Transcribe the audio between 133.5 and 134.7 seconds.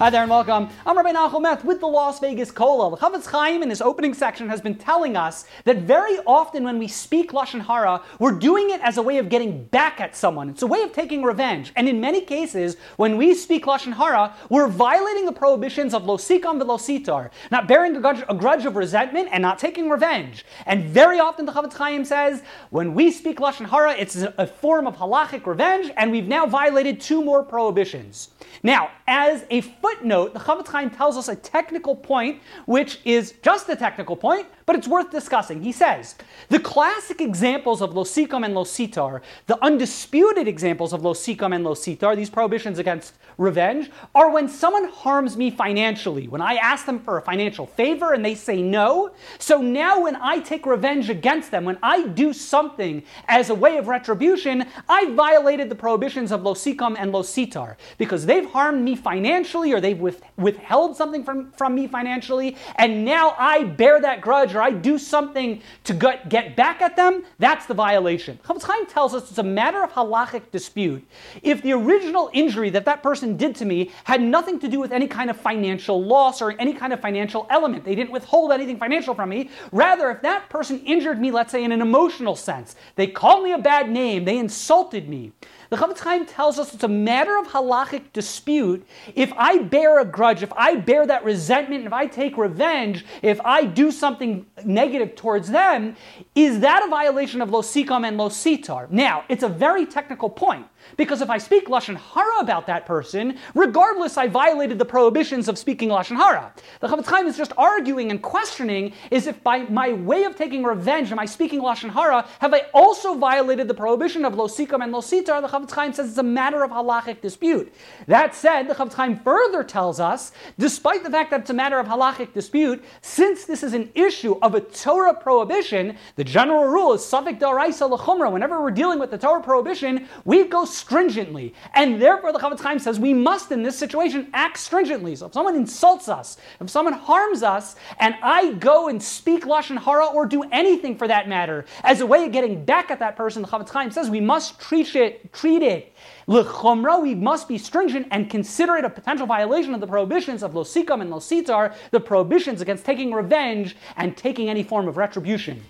in this situation, act